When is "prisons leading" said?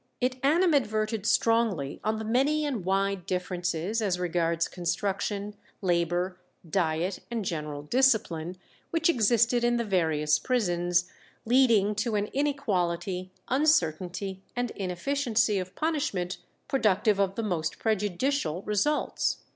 10.39-11.93